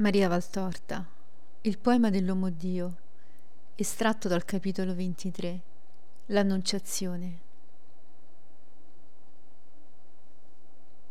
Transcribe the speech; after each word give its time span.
Maria 0.00 0.28
Valtorta, 0.28 1.04
il 1.62 1.76
poema 1.76 2.08
dell'uomo 2.08 2.50
Dio, 2.50 2.98
estratto 3.74 4.28
dal 4.28 4.44
capitolo 4.44 4.94
23, 4.94 5.60
l'Annunciazione. 6.26 7.38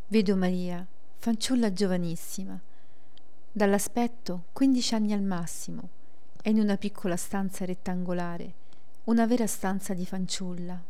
Vedo 0.08 0.38
Maria, 0.38 0.88
fanciulla 1.18 1.74
giovanissima, 1.74 2.58
dall'aspetto 3.52 4.46
15 4.54 4.96
anni 4.96 5.12
al 5.12 5.22
massimo, 5.22 5.90
è 6.42 6.48
in 6.48 6.60
una 6.60 6.78
piccola 6.78 7.18
stanza 7.18 7.66
rettangolare, 7.66 8.54
una 9.04 9.26
vera 9.26 9.48
stanza 9.48 9.94
di 9.94 10.06
fanciulla. 10.06 10.82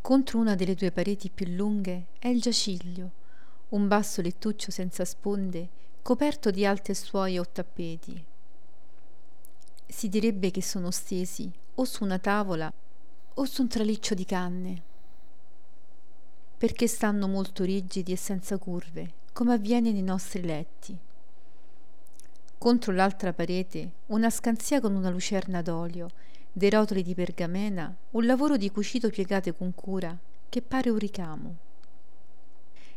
Contro 0.00 0.38
una 0.38 0.54
delle 0.54 0.74
due 0.74 0.90
pareti 0.90 1.28
più 1.28 1.44
lunghe 1.48 2.06
è 2.18 2.28
il 2.28 2.40
giaciglio, 2.40 3.10
un 3.68 3.86
basso 3.88 4.22
lettuccio 4.22 4.70
senza 4.70 5.04
sponde 5.04 5.88
coperto 6.02 6.50
di 6.50 6.64
alte 6.64 6.94
stuoie 6.94 7.38
o 7.38 7.46
tappeti. 7.46 8.24
Si 9.86 10.08
direbbe 10.08 10.50
che 10.50 10.62
sono 10.62 10.90
stesi 10.90 11.50
o 11.74 11.84
su 11.84 12.04
una 12.04 12.18
tavola 12.18 12.72
o 13.34 13.44
su 13.44 13.62
un 13.62 13.68
traliccio 13.68 14.14
di 14.14 14.24
canne, 14.24 14.82
perché 16.56 16.86
stanno 16.86 17.28
molto 17.28 17.64
rigidi 17.64 18.12
e 18.12 18.16
senza 18.16 18.58
curve, 18.58 19.12
come 19.32 19.54
avviene 19.54 19.92
nei 19.92 20.02
nostri 20.02 20.42
letti. 20.42 20.96
Contro 22.58 22.92
l'altra 22.92 23.32
parete 23.32 23.92
una 24.06 24.30
scanzia 24.30 24.80
con 24.80 24.94
una 24.94 25.10
lucerna 25.10 25.62
d'olio, 25.62 26.10
dei 26.52 26.70
rotoli 26.70 27.02
di 27.02 27.14
pergamena, 27.14 27.94
un 28.10 28.26
lavoro 28.26 28.56
di 28.56 28.70
cucito 28.70 29.08
piegate 29.08 29.54
con 29.54 29.74
cura, 29.74 30.16
che 30.48 30.60
pare 30.60 30.90
un 30.90 30.98
ricamo. 30.98 31.56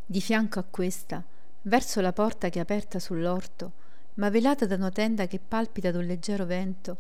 Di 0.06 0.20
fianco 0.20 0.60
a 0.60 0.66
questa 0.70 1.24
verso 1.64 2.02
la 2.02 2.12
porta 2.12 2.50
che 2.50 2.60
è 2.60 2.62
aperta 2.62 3.00
sull'orto, 3.00 3.72
ma 4.16 4.30
velata 4.30 4.66
da 4.66 4.76
una 4.76 4.90
tenda 4.90 5.28
che 5.28 5.40
palpita 5.40 5.92
da 5.92 6.00
un 6.00 6.06
leggero 6.06 6.46
vento, 6.46 6.98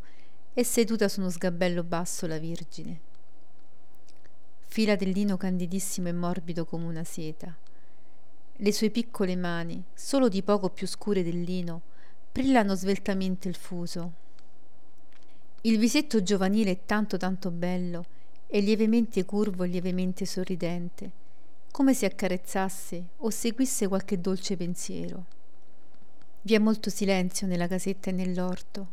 è 0.53 0.63
seduta 0.63 1.07
su 1.07 1.19
uno 1.19 1.29
sgabello 1.29 1.83
basso 1.83 2.27
la 2.27 2.39
Vergine. 2.39 3.11
Fila 4.67 4.95
del 4.95 5.09
lino 5.09 5.37
candidissimo 5.37 6.07
e 6.07 6.13
morbido 6.13 6.65
come 6.65 6.85
una 6.85 7.03
seta. 7.03 7.55
Le 8.55 8.71
sue 8.71 8.89
piccole 8.89 9.35
mani, 9.35 9.83
solo 9.93 10.29
di 10.29 10.41
poco 10.41 10.69
più 10.69 10.87
scure 10.87 11.23
del 11.23 11.41
lino, 11.41 11.81
brillano 12.31 12.73
sveltamente 12.75 13.47
il 13.47 13.55
fuso. 13.55 14.13
Il 15.61 15.77
visetto 15.77 16.23
giovanile 16.23 16.71
è 16.71 16.79
tanto 16.85 17.17
tanto 17.17 17.51
bello, 17.51 18.05
è 18.47 18.59
lievemente 18.59 19.25
curvo 19.25 19.63
e 19.63 19.67
lievemente 19.67 20.25
sorridente 20.25 21.21
come 21.73 21.95
se 21.95 22.05
accarezzasse 22.05 23.03
o 23.17 23.31
seguisse 23.31 23.87
qualche 23.87 24.21
dolce 24.21 24.55
pensiero. 24.55 25.25
Vi 26.43 26.53
è 26.53 26.59
molto 26.59 26.91
silenzio 26.91 27.47
nella 27.47 27.65
casetta 27.65 28.11
e 28.11 28.13
nell'orto. 28.13 28.87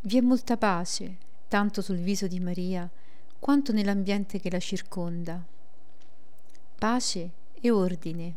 Vi 0.00 0.16
è 0.16 0.20
molta 0.20 0.56
pace, 0.56 1.16
tanto 1.46 1.82
sul 1.82 1.98
viso 1.98 2.26
di 2.26 2.40
Maria 2.40 2.90
quanto 3.38 3.70
nell'ambiente 3.70 4.40
che 4.40 4.50
la 4.50 4.58
circonda. 4.58 5.40
Pace 6.76 7.30
e 7.52 7.70
ordine. 7.70 8.34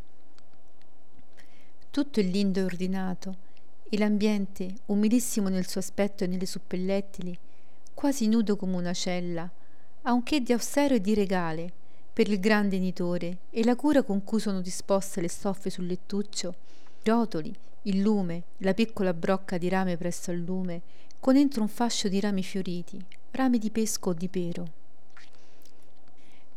Tutto 1.90 2.20
è 2.20 2.24
lindo 2.24 2.60
e 2.60 2.64
ordinato 2.64 3.36
e 3.90 3.98
l'ambiente, 3.98 4.76
umilissimo 4.86 5.50
nel 5.50 5.68
suo 5.68 5.80
aspetto 5.80 6.24
e 6.24 6.28
nelle 6.28 6.46
suppellettili, 6.46 7.36
quasi 7.96 8.28
nudo 8.28 8.56
come 8.56 8.76
una 8.76 8.94
cella, 8.94 9.50
ha 10.04 10.14
un 10.14 10.22
che 10.22 10.40
di 10.40 10.54
austero 10.54 10.94
e 10.94 11.02
di 11.02 11.16
regale, 11.16 11.78
per 12.20 12.28
il 12.28 12.42
grande 12.42 12.76
editore 12.76 13.38
e 13.50 13.64
la 13.64 13.78
cura 13.78 14.04
con 14.04 14.26
cui 14.26 14.42
sono 14.42 14.60
disposte 14.60 15.22
le 15.22 15.30
stoffe 15.30 15.70
sul 15.70 15.86
lettuccio, 15.86 16.54
i 17.02 17.08
rotoli, 17.10 17.56
il 17.84 18.02
lume, 18.02 18.44
la 18.58 18.74
piccola 18.74 19.14
brocca 19.14 19.58
di 19.58 19.70
rame 19.70 19.96
presso 19.96 20.30
al 20.30 20.40
lume, 20.40 20.82
con 21.22 21.38
entro 21.38 21.62
un 21.62 21.70
fascio 21.70 22.10
di 22.10 22.20
rami 22.20 22.44
fioriti, 22.44 23.02
rami 23.32 23.58
di 23.58 23.70
pesco 23.70 24.10
o 24.10 24.14
di 24.14 24.28
pero. 24.28 24.68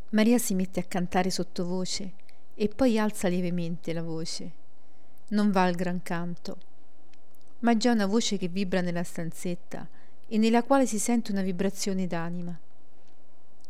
Maria 0.09 0.37
si 0.39 0.57
mette 0.57 0.81
a 0.81 0.83
cantare 0.83 1.31
sottovoce 1.31 2.11
e 2.57 2.67
poi 2.67 2.99
alza 2.99 3.29
lievemente 3.29 3.93
la 3.93 4.03
voce. 4.03 4.51
Non 5.29 5.53
va 5.53 5.63
al 5.63 5.77
gran 5.77 6.03
canto, 6.03 6.57
ma 7.61 7.77
già 7.77 7.93
una 7.93 8.07
voce 8.07 8.37
che 8.37 8.49
vibra 8.49 8.81
nella 8.81 9.05
stanzetta 9.05 9.87
e 10.27 10.39
nella 10.39 10.65
quale 10.65 10.87
si 10.87 10.99
sente 10.99 11.31
una 11.31 11.43
vibrazione 11.43 12.09
d'anima. 12.09 12.59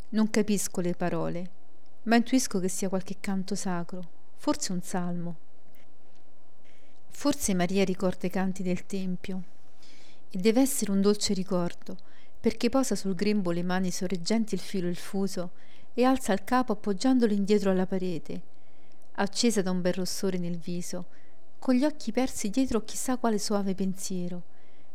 Non 0.09 0.31
capisco 0.31 0.81
le 0.81 0.95
parole, 0.95 1.61
ma 2.05 2.17
intuisco 2.17 2.59
che 2.59 2.69
sia 2.69 2.89
qualche 2.89 3.17
canto 3.21 3.55
sacro, 3.55 4.03
forse 4.37 4.73
un 4.73 4.83
salmo. 4.83 5.37
Forse 7.11 7.55
Maria 7.55 7.85
ricorda 7.85 8.27
i 8.27 8.31
canti 8.31 8.63
del 8.63 8.87
Tempio 8.87 9.43
e 10.31 10.39
deve 10.39 10.61
essere 10.61 10.91
un 10.91 11.01
dolce 11.01 11.35
ricordo, 11.35 11.97
perché 12.41 12.69
posa 12.69 12.97
sul 12.97 13.15
grembo 13.15 13.53
le 13.53 13.63
mani 13.63 13.93
sorreggenti 13.93 14.55
il 14.55 14.61
filo 14.61 14.89
e 14.89 14.91
il 14.91 14.97
fuso 14.97 15.51
e 15.95 16.03
alza 16.03 16.33
il 16.33 16.43
capo 16.43 16.73
appoggiandolo 16.73 17.33
indietro 17.33 17.71
alla 17.71 17.87
parete, 17.87 18.43
accesa 19.13 19.63
da 19.63 19.71
un 19.71 19.81
bel 19.81 19.93
rossore 19.93 20.39
nel 20.39 20.59
viso, 20.59 21.07
con 21.59 21.75
gli 21.75 21.85
occhi 21.85 22.11
persi 22.11 22.51
dietro 22.51 22.83
chissà 22.83 23.17
quale 23.19 23.39
soave 23.39 23.75
pensiero, 23.77 24.43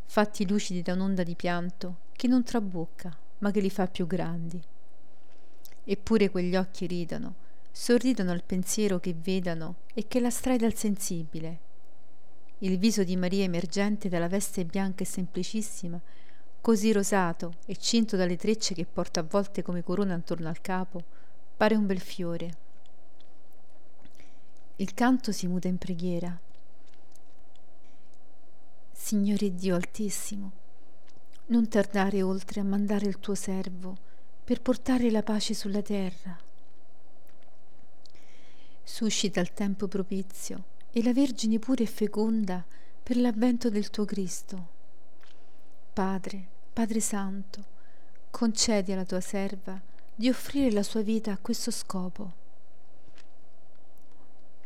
fatti 0.06 0.46
lucidi 0.46 0.82
da 0.82 0.94
un'onda 0.94 1.24
di 1.24 1.36
pianto 1.36 2.00
che 2.12 2.28
non 2.28 2.44
trabocca, 2.44 3.16
ma 3.38 3.52
che 3.52 3.62
li 3.62 3.70
fa 3.70 3.88
più 3.88 4.08
grandi. 4.08 4.62
Eppure 5.90 6.30
quegli 6.30 6.54
occhi 6.58 6.86
ridono, 6.86 7.36
sorridono 7.72 8.32
al 8.32 8.44
pensiero 8.44 9.00
che 9.00 9.16
vedano 9.18 9.76
e 9.94 10.06
che 10.06 10.20
la 10.20 10.30
strae 10.30 10.58
dal 10.58 10.74
sensibile. 10.74 11.60
Il 12.58 12.78
viso 12.78 13.06
di 13.06 13.16
Maria 13.16 13.46
emergente 13.46 14.10
dalla 14.10 14.28
veste 14.28 14.66
bianca 14.66 15.04
e 15.04 15.06
semplicissima, 15.06 15.98
così 16.60 16.92
rosato 16.92 17.54
e 17.66 17.78
cinto 17.78 18.18
dalle 18.18 18.36
trecce 18.36 18.74
che 18.74 18.84
porta 18.84 19.22
a 19.22 19.28
volte 19.30 19.62
come 19.62 19.82
corona 19.82 20.16
attorno 20.16 20.50
al 20.50 20.60
capo, 20.60 21.02
pare 21.56 21.76
un 21.76 21.86
bel 21.86 22.02
fiore. 22.02 22.58
Il 24.76 24.94
canto 24.94 25.32
si 25.32 25.48
muta 25.48 25.70
in 25.70 25.78
preghiera. 25.78 26.38
Signore 28.92 29.56
Dio 29.56 29.76
Altissimo, 29.76 30.52
non 31.46 31.70
tardare 31.70 32.22
oltre 32.22 32.60
a 32.60 32.66
mandare 32.66 33.06
il 33.06 33.20
tuo 33.20 33.36
servo 33.36 34.07
per 34.48 34.62
portare 34.62 35.12
la 35.12 35.24
pace 35.24 35.54
sulla 35.54 35.82
terra. 35.82 36.40
Suscita 38.82 39.42
il 39.42 39.52
tempo 39.52 39.90
propizio 39.90 40.64
e 40.90 41.04
la 41.04 41.12
Vergine 41.12 41.60
pure 41.60 41.84
e 41.84 41.86
feconda 41.86 42.64
per 43.04 43.18
l'avvento 43.18 43.70
del 43.70 43.90
tuo 43.90 44.06
Cristo. 44.06 44.68
Padre, 45.92 46.48
Padre 46.72 47.02
Santo, 47.02 47.62
concedi 48.32 48.94
alla 48.94 49.04
tua 49.04 49.20
serva 49.20 49.78
di 50.16 50.30
offrire 50.30 50.72
la 50.72 50.84
sua 50.84 51.02
vita 51.02 51.34
a 51.34 51.38
questo 51.38 51.70
scopo. 51.70 52.32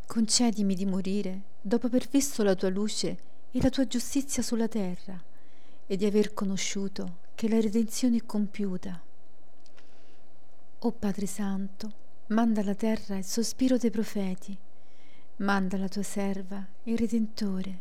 Concedimi 0.06 0.76
di 0.76 0.86
morire 0.86 1.42
dopo 1.60 1.88
aver 1.88 2.08
visto 2.08 2.44
la 2.44 2.54
tua 2.54 2.70
luce 2.70 3.18
e 3.50 3.60
la 3.60 3.72
tua 3.72 3.88
giustizia 3.88 4.44
sulla 4.44 4.68
terra 4.68 5.20
e 5.88 5.98
di 5.98 6.06
aver 6.06 6.36
conosciuto 6.36 7.18
che 7.34 7.50
la 7.50 7.60
redenzione 7.60 8.18
è 8.18 8.26
compiuta. 8.28 9.10
O 10.84 10.92
Padre 10.94 11.28
Santo, 11.28 11.94
manda 12.30 12.62
alla 12.62 12.74
terra 12.74 13.16
il 13.16 13.24
sospiro 13.24 13.78
dei 13.78 13.92
profeti, 13.92 14.58
manda 15.36 15.78
la 15.78 15.88
tua 15.88 16.02
serva, 16.02 16.66
il 16.86 16.98
Redentore, 16.98 17.80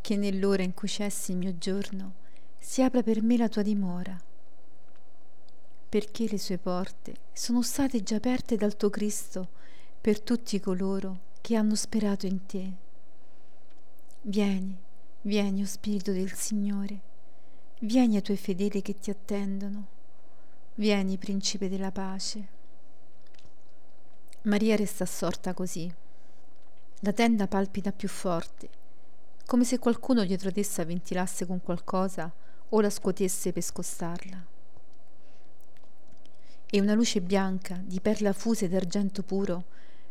che 0.00 0.16
nell'ora 0.16 0.64
in 0.64 0.74
cui 0.74 0.88
cessi 0.88 1.30
il 1.30 1.36
mio 1.36 1.56
giorno 1.58 2.14
si 2.58 2.82
apra 2.82 3.04
per 3.04 3.22
me 3.22 3.36
la 3.36 3.48
tua 3.48 3.62
dimora, 3.62 4.20
perché 5.88 6.26
le 6.28 6.40
sue 6.40 6.58
porte 6.58 7.14
sono 7.32 7.62
state 7.62 8.02
già 8.02 8.16
aperte 8.16 8.56
dal 8.56 8.76
tuo 8.76 8.90
Cristo 8.90 9.50
per 10.00 10.20
tutti 10.20 10.58
coloro 10.58 11.20
che 11.40 11.54
hanno 11.54 11.76
sperato 11.76 12.26
in 12.26 12.46
te. 12.46 12.72
Vieni, 14.22 14.76
vieni, 15.20 15.62
o 15.62 15.66
Spirito 15.66 16.10
del 16.10 16.32
Signore, 16.32 17.00
vieni 17.82 18.16
ai 18.16 18.22
tuoi 18.22 18.38
fedeli 18.38 18.82
che 18.82 18.98
ti 18.98 19.10
attendono 19.10 19.94
Vieni, 20.78 21.16
principe 21.16 21.70
della 21.70 21.90
pace. 21.90 22.48
Maria 24.42 24.76
resta 24.76 25.04
assorta 25.04 25.54
così. 25.54 25.90
La 27.00 27.14
tenda 27.14 27.46
palpita 27.46 27.92
più 27.92 28.08
forte, 28.10 28.68
come 29.46 29.64
se 29.64 29.78
qualcuno 29.78 30.22
dietro 30.26 30.50
ad 30.50 30.58
essa 30.58 30.84
ventilasse 30.84 31.46
con 31.46 31.62
qualcosa 31.62 32.30
o 32.68 32.80
la 32.82 32.90
scuotesse 32.90 33.52
per 33.52 33.62
scostarla. 33.62 34.46
E 36.66 36.80
una 36.80 36.92
luce 36.92 37.22
bianca, 37.22 37.80
di 37.82 37.98
perla 38.00 38.34
fusa 38.34 38.66
ed 38.66 38.74
argento 38.74 39.22
puro, 39.22 39.64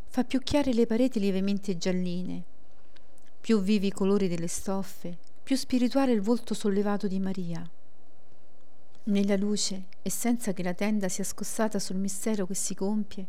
fa 0.07 0.23
più 0.23 0.39
chiare 0.39 0.73
le 0.73 0.88
pareti 0.88 1.19
lievemente 1.19 1.77
gialline, 1.77 2.44
più 3.39 3.61
vivi 3.61 3.88
i 3.88 3.91
colori 3.91 4.27
delle 4.27 4.47
stoffe, 4.47 5.15
più 5.44 5.56
spirituale 5.56 6.11
il 6.11 6.21
volto 6.21 6.56
sollevato 6.56 7.07
di 7.07 7.19
Maria. 7.19 7.69
Nella 9.07 9.36
luce 9.36 9.86
e 10.02 10.10
senza 10.10 10.52
che 10.52 10.63
la 10.63 10.74
tenda 10.74 11.10
sia 11.10 11.24
scossata 11.24 11.78
sul 11.78 11.98
mistero 11.98 12.48
che 12.48 12.56
si 12.56 12.74
compie, 12.74 13.28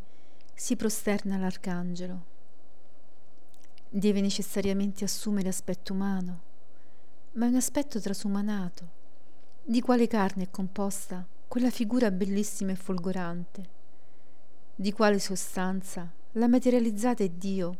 si 0.54 0.74
prosterna 0.74 1.36
l'arcangelo. 1.36 2.24
deve 3.90 4.22
necessariamente 4.22 5.04
assumere 5.04 5.48
aspetto 5.48 5.92
umano, 5.92 6.40
ma 7.32 7.44
è 7.44 7.48
un 7.50 7.56
aspetto 7.56 8.00
trasumanato. 8.00 8.88
Di 9.62 9.82
quale 9.82 10.06
carne 10.06 10.44
è 10.44 10.50
composta 10.50 11.26
quella 11.46 11.68
figura 11.70 12.10
bellissima 12.10 12.72
e 12.72 12.76
folgorante? 12.76 13.68
Di 14.74 14.92
quale 14.92 15.18
sostanza 15.18 16.10
l'ha 16.32 16.48
materializzata 16.48 17.22
è 17.22 17.28
Dio 17.28 17.76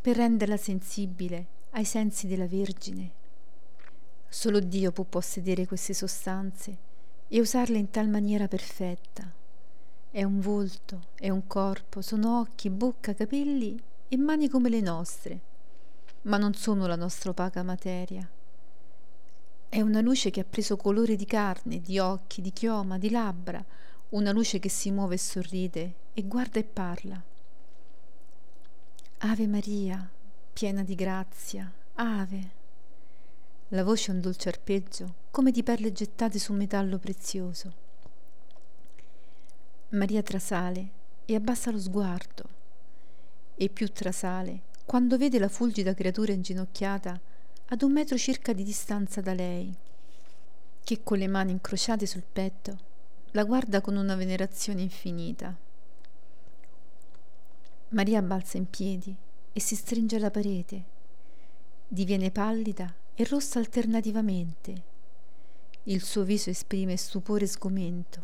per 0.00 0.14
renderla 0.14 0.56
sensibile 0.56 1.46
ai 1.70 1.84
sensi 1.84 2.28
della 2.28 2.46
Vergine? 2.46 3.10
Solo 4.28 4.60
Dio 4.60 4.92
può 4.92 5.02
possedere 5.02 5.66
queste 5.66 5.92
sostanze 5.92 6.85
e 7.28 7.40
usarle 7.40 7.78
in 7.78 7.90
tal 7.90 8.08
maniera 8.08 8.48
perfetta. 8.48 9.30
È 10.10 10.22
un 10.22 10.40
volto, 10.40 11.08
è 11.14 11.28
un 11.28 11.46
corpo, 11.46 12.00
sono 12.00 12.40
occhi, 12.40 12.70
bocca, 12.70 13.14
capelli 13.14 13.78
e 14.08 14.16
mani 14.16 14.48
come 14.48 14.68
le 14.68 14.80
nostre, 14.80 15.40
ma 16.22 16.36
non 16.36 16.54
sono 16.54 16.86
la 16.86 16.96
nostra 16.96 17.30
opaca 17.30 17.62
materia. 17.62 18.28
È 19.68 19.80
una 19.80 20.00
luce 20.00 20.30
che 20.30 20.40
ha 20.40 20.46
preso 20.48 20.76
colore 20.76 21.16
di 21.16 21.26
carne, 21.26 21.80
di 21.80 21.98
occhi, 21.98 22.40
di 22.40 22.52
chioma, 22.52 22.98
di 22.98 23.10
labbra, 23.10 23.62
una 24.10 24.30
luce 24.30 24.58
che 24.58 24.68
si 24.68 24.90
muove 24.90 25.16
e 25.16 25.18
sorride 25.18 25.94
e 26.14 26.22
guarda 26.22 26.60
e 26.60 26.64
parla. 26.64 27.22
Ave 29.18 29.46
Maria, 29.46 30.08
piena 30.52 30.82
di 30.82 30.94
grazia, 30.94 31.70
ave. 31.94 32.50
La 33.68 33.82
voce 33.82 34.12
è 34.12 34.14
un 34.14 34.20
dolce 34.20 34.48
arpeggio, 34.48 35.14
come 35.36 35.50
di 35.50 35.62
perle 35.62 35.92
gettate 35.92 36.38
su 36.38 36.52
un 36.52 36.56
metallo 36.56 36.96
prezioso. 36.96 37.70
Maria 39.90 40.22
trasale 40.22 40.88
e 41.26 41.34
abbassa 41.34 41.70
lo 41.70 41.78
sguardo 41.78 42.44
e 43.54 43.68
più 43.68 43.92
trasale 43.92 44.62
quando 44.86 45.18
vede 45.18 45.38
la 45.38 45.50
fulgida 45.50 45.92
creatura 45.92 46.32
inginocchiata 46.32 47.20
ad 47.66 47.82
un 47.82 47.92
metro 47.92 48.16
circa 48.16 48.54
di 48.54 48.62
distanza 48.62 49.20
da 49.20 49.34
lei, 49.34 49.70
che 50.82 51.02
con 51.02 51.18
le 51.18 51.28
mani 51.28 51.52
incrociate 51.52 52.06
sul 52.06 52.24
petto 52.32 52.78
la 53.32 53.44
guarda 53.44 53.82
con 53.82 53.96
una 53.96 54.14
venerazione 54.14 54.80
infinita. 54.80 55.54
Maria 57.90 58.22
balza 58.22 58.56
in 58.56 58.70
piedi 58.70 59.14
e 59.52 59.60
si 59.60 59.76
stringe 59.76 60.16
alla 60.16 60.30
parete, 60.30 60.82
diviene 61.86 62.30
pallida 62.30 62.90
e 63.14 63.24
rossa 63.24 63.58
alternativamente. 63.58 64.94
Il 65.88 66.02
suo 66.02 66.24
viso 66.24 66.50
esprime 66.50 66.96
stupore 66.96 67.44
e 67.44 67.48
sgomento. 67.48 68.20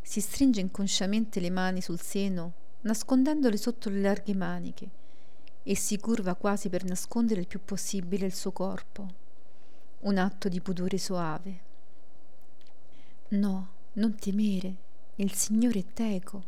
Si 0.00 0.22
stringe 0.22 0.60
inconsciamente 0.60 1.38
le 1.38 1.50
mani 1.50 1.82
sul 1.82 2.00
seno 2.00 2.54
nascondendole 2.82 3.58
sotto 3.58 3.90
le 3.90 4.00
larghe 4.00 4.34
maniche, 4.34 4.88
e 5.62 5.76
si 5.76 5.98
curva 5.98 6.34
quasi 6.36 6.70
per 6.70 6.84
nascondere 6.84 7.40
il 7.40 7.46
più 7.46 7.62
possibile 7.62 8.24
il 8.24 8.34
suo 8.34 8.52
corpo. 8.52 9.06
Un 10.00 10.16
atto 10.16 10.48
di 10.48 10.62
pudore 10.62 10.96
soave. 10.96 11.60
No, 13.28 13.68
non 13.92 14.14
temere, 14.14 14.76
il 15.16 15.34
Signore 15.34 15.80
è 15.80 15.84
teco. 15.92 16.44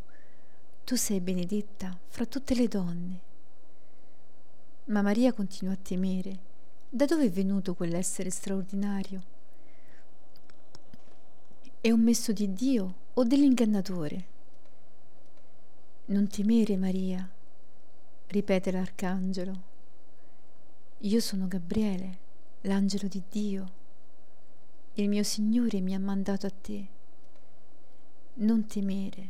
Tu 0.85 0.97
sei 0.97 1.21
benedetta 1.21 1.95
fra 2.09 2.25
tutte 2.25 2.55
le 2.55 2.69
donne. 2.69 3.21
Ma 4.87 5.03
Maria 5.03 5.35
continuò 5.35 5.75
a 5.75 5.79
temere. 5.81 6.39
Da 6.89 7.05
dove 7.05 7.27
è 7.27 7.31
venuto 7.31 7.75
quell'essere 7.75 8.31
straordinario? 8.31 9.41
È 11.85 11.91
un 11.91 12.01
messo 12.01 12.31
di 12.31 12.53
Dio 12.53 12.95
o 13.13 13.25
dell'ingannatore? 13.25 14.25
Non 16.05 16.29
temere, 16.29 16.77
Maria, 16.77 17.29
ripete 18.29 18.71
l'arcangelo. 18.71 19.63
Io 20.99 21.19
sono 21.19 21.49
Gabriele, 21.49 22.19
l'angelo 22.61 23.09
di 23.09 23.21
Dio. 23.29 23.73
Il 24.95 25.09
mio 25.09 25.25
Signore 25.25 25.81
mi 25.81 25.93
ha 25.93 25.99
mandato 25.99 26.47
a 26.47 26.51
te. 26.51 26.87
Non 28.35 28.65
temere, 28.67 29.29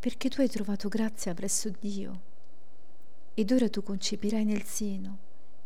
perché 0.00 0.30
tu 0.30 0.40
hai 0.40 0.48
trovato 0.48 0.88
grazia 0.88 1.34
presso 1.34 1.70
Dio. 1.78 2.20
Ed 3.34 3.52
ora 3.52 3.68
tu 3.68 3.82
concepirai 3.82 4.46
nel 4.46 4.62
seno 4.62 5.18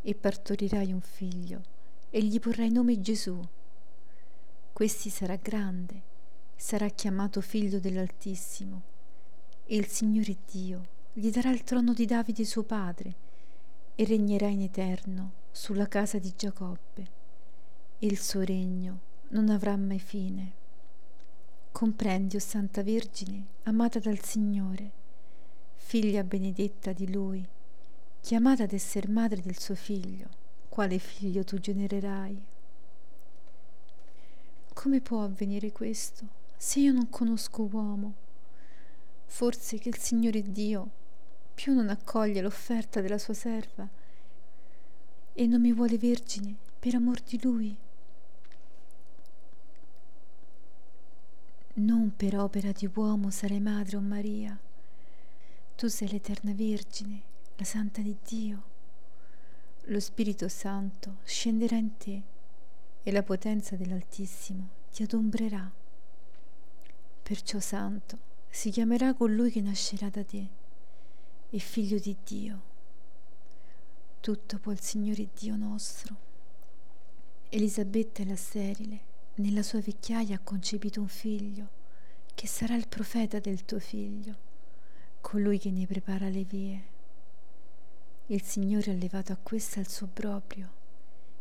e 0.02 0.16
partorirai 0.16 0.92
un 0.92 1.00
figlio 1.00 1.62
e 2.10 2.20
gli 2.24 2.40
porrai 2.40 2.72
nome 2.72 3.00
Gesù. 3.00 3.40
Questi 4.72 5.10
sarà 5.10 5.36
grande, 5.36 6.07
sarà 6.60 6.88
chiamato 6.88 7.40
figlio 7.40 7.78
dell'Altissimo 7.78 8.82
e 9.64 9.76
il 9.76 9.86
Signore 9.86 10.36
Dio 10.50 10.88
gli 11.12 11.30
darà 11.30 11.50
il 11.50 11.62
trono 11.62 11.94
di 11.94 12.04
Davide 12.04 12.44
suo 12.44 12.64
padre 12.64 13.14
e 13.94 14.04
regnerà 14.04 14.48
in 14.48 14.62
eterno 14.62 15.32
sulla 15.52 15.86
casa 15.86 16.18
di 16.18 16.34
Giacobbe 16.36 17.06
e 18.00 18.06
il 18.06 18.18
suo 18.18 18.42
regno 18.42 18.98
non 19.28 19.50
avrà 19.50 19.76
mai 19.76 20.00
fine. 20.00 20.52
Comprendi, 21.70 22.34
o 22.34 22.40
Santa 22.40 22.82
Vergine, 22.82 23.46
amata 23.62 24.00
dal 24.00 24.20
Signore, 24.20 24.90
figlia 25.76 26.24
benedetta 26.24 26.92
di 26.92 27.10
Lui, 27.12 27.46
chiamata 28.20 28.64
ad 28.64 28.72
essere 28.72 29.06
madre 29.06 29.40
del 29.40 29.60
suo 29.60 29.76
figlio, 29.76 30.28
quale 30.68 30.98
figlio 30.98 31.44
tu 31.44 31.58
genererai. 31.58 32.44
Come 34.74 35.00
può 35.00 35.22
avvenire 35.22 35.70
questo 35.70 36.37
se 36.60 36.80
io 36.80 36.92
non 36.92 37.08
conosco 37.08 37.68
uomo? 37.70 38.14
Forse 39.26 39.78
che 39.78 39.88
il 39.88 39.96
Signore 39.96 40.42
Dio 40.42 40.90
più 41.54 41.72
non 41.72 41.88
accoglie 41.88 42.40
l'offerta 42.40 43.00
della 43.00 43.16
sua 43.16 43.32
serva 43.32 43.88
e 45.32 45.46
non 45.46 45.60
mi 45.60 45.72
vuole 45.72 45.96
vergine 45.98 46.56
per 46.80 46.96
amor 46.96 47.20
di 47.20 47.40
Lui. 47.40 47.76
Non 51.74 52.16
per 52.16 52.36
opera 52.36 52.72
di 52.72 52.90
uomo 52.92 53.30
sarai 53.30 53.60
madre 53.60 53.96
o 53.96 54.00
Maria. 54.00 54.58
Tu 55.76 55.86
sei 55.86 56.08
l'eterna 56.10 56.52
Vergine, 56.52 57.22
la 57.54 57.64
Santa 57.64 58.00
di 58.00 58.16
Dio. 58.26 58.62
Lo 59.84 60.00
Spirito 60.00 60.48
Santo 60.48 61.18
scenderà 61.22 61.76
in 61.76 61.96
te 61.96 62.22
e 63.04 63.12
la 63.12 63.22
potenza 63.22 63.76
dell'Altissimo 63.76 64.70
ti 64.90 65.04
adombrerà. 65.04 65.86
Perciò, 67.28 67.60
Santo, 67.60 68.18
si 68.48 68.70
chiamerà 68.70 69.12
colui 69.12 69.50
che 69.50 69.60
nascerà 69.60 70.08
da 70.08 70.24
te 70.24 70.48
e 71.50 71.58
figlio 71.58 71.98
di 71.98 72.16
Dio. 72.24 72.62
Tutto 74.20 74.58
può 74.58 74.72
il 74.72 74.80
Signore 74.80 75.28
Dio 75.38 75.54
nostro. 75.56 76.16
Elisabetta 77.50 78.24
la 78.24 78.34
sterile, 78.34 79.00
nella 79.34 79.62
sua 79.62 79.82
vecchiaia 79.82 80.36
ha 80.36 80.40
concepito 80.42 81.02
un 81.02 81.08
figlio, 81.08 81.68
che 82.34 82.46
sarà 82.46 82.74
il 82.74 82.88
profeta 82.88 83.38
del 83.40 83.66
tuo 83.66 83.78
figlio, 83.78 84.34
colui 85.20 85.58
che 85.58 85.70
ne 85.70 85.86
prepara 85.86 86.30
le 86.30 86.44
vie. 86.44 86.82
Il 88.28 88.40
Signore 88.40 88.92
ha 88.92 88.94
levato 88.94 89.32
a 89.32 89.38
questa 89.42 89.80
il 89.80 89.88
suo 89.90 90.06
obbrobrio, 90.06 90.70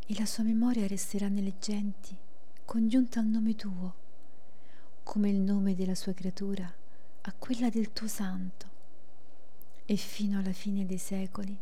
e 0.06 0.16
la 0.20 0.26
sua 0.26 0.44
memoria 0.44 0.86
resterà 0.86 1.30
nelle 1.30 1.54
genti, 1.62 2.14
congiunta 2.66 3.22
al 3.22 3.28
nome 3.28 3.56
tuo, 3.56 4.06
come 5.08 5.30
il 5.30 5.38
nome 5.38 5.74
della 5.74 5.96
sua 5.96 6.12
creatura 6.14 6.70
a 7.22 7.34
quella 7.40 7.70
del 7.70 7.94
tuo 7.94 8.10
santo. 8.10 8.66
E 9.86 9.96
fino 9.96 10.38
alla 10.38 10.52
fine 10.52 10.86
dei 10.86 10.98
secoli 10.98 11.58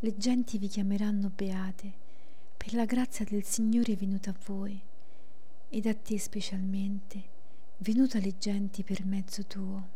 le 0.00 0.16
genti 0.18 0.58
vi 0.58 0.68
chiameranno 0.68 1.30
beate 1.34 1.92
per 2.58 2.74
la 2.74 2.84
grazia 2.84 3.24
del 3.24 3.42
Signore 3.42 3.96
venuta 3.96 4.28
a 4.28 4.34
voi 4.44 4.78
ed 5.70 5.86
a 5.86 5.94
te 5.94 6.18
specialmente, 6.18 7.22
venuta 7.78 8.18
alle 8.18 8.36
genti 8.36 8.82
per 8.82 9.06
mezzo 9.06 9.46
tuo. 9.46 9.88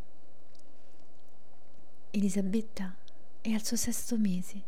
Elisabetta 2.11 2.97
è 3.43 3.51
al 3.51 3.63
suo 3.63 3.77
sesto 3.77 4.17
mese 4.17 4.63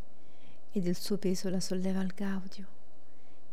ed 0.73 0.87
il 0.87 0.97
suo 0.97 1.17
peso 1.17 1.49
la 1.49 1.61
solleva 1.61 2.01
al 2.01 2.13
gaudio 2.15 2.67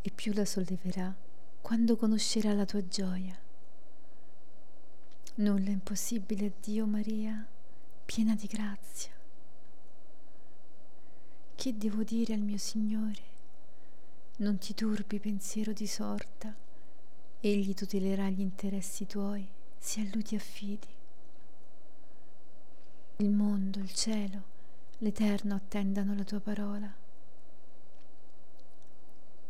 e 0.02 0.10
più 0.10 0.34
la 0.34 0.44
solleverà 0.44 1.16
quando 1.62 1.96
conoscerà 1.96 2.52
la 2.52 2.66
tua 2.66 2.86
gioia 2.86 3.40
Nulla 5.36 5.66
è 5.66 5.72
impossibile 5.72 6.46
a 6.46 6.52
Dio, 6.60 6.86
Maria, 6.86 7.44
piena 8.04 8.36
di 8.36 8.46
grazia. 8.46 9.10
Che 11.56 11.76
devo 11.76 12.04
dire 12.04 12.34
al 12.34 12.40
mio 12.40 12.56
Signore? 12.56 13.22
Non 14.36 14.58
ti 14.58 14.74
turbi 14.74 15.18
pensiero 15.18 15.72
di 15.72 15.88
sorta, 15.88 16.54
egli 17.40 17.74
tutelerà 17.74 18.28
gli 18.28 18.40
interessi 18.40 19.06
tuoi, 19.06 19.44
se 19.76 20.02
a 20.02 20.08
lui 20.12 20.22
ti 20.22 20.36
affidi. 20.36 20.86
Il 23.16 23.30
mondo, 23.30 23.80
il 23.80 23.92
cielo, 23.92 24.42
l'Eterno 24.98 25.56
attendano 25.56 26.14
la 26.14 26.22
tua 26.22 26.38
parola. 26.38 26.94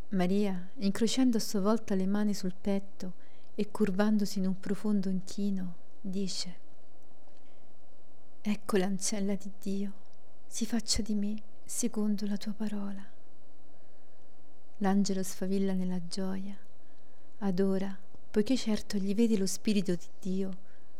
Maria, 0.08 0.70
incrociando 0.76 1.36
a 1.36 1.40
sua 1.40 1.60
volta 1.60 1.94
le 1.94 2.06
mani 2.06 2.32
sul 2.32 2.54
petto, 2.58 3.22
e 3.54 3.70
curvandosi 3.70 4.38
in 4.38 4.46
un 4.46 4.58
profondo 4.58 5.08
inchino, 5.08 5.76
dice, 6.00 6.62
Ecco 8.40 8.76
l'ancella 8.76 9.34
di 9.36 9.50
Dio, 9.58 9.92
si 10.46 10.66
faccia 10.66 11.00
di 11.02 11.14
me 11.14 11.42
secondo 11.64 12.26
la 12.26 12.36
tua 12.36 12.52
parola. 12.52 13.02
L'angelo 14.78 15.22
sfavilla 15.22 15.72
nella 15.72 16.04
gioia, 16.06 16.56
adora, 17.38 17.96
poiché 18.30 18.56
certo 18.56 18.98
gli 18.98 19.14
vede 19.14 19.38
lo 19.38 19.46
spirito 19.46 19.94
di 19.94 20.08
Dio 20.18 20.56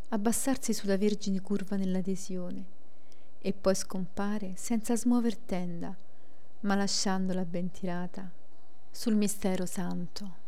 abbassarsi 0.09 0.73
sulla 0.73 0.97
Vergine 0.97 1.41
curva 1.41 1.75
nell'adesione 1.75 2.65
e 3.39 3.53
poi 3.53 3.75
scompare 3.75 4.53
senza 4.55 4.95
smuover 4.95 5.37
tenda, 5.37 5.95
ma 6.61 6.75
lasciandola 6.75 7.45
ben 7.45 7.69
tirata 7.69 8.31
sul 8.89 9.15
mistero 9.15 9.65
santo. 9.65 10.43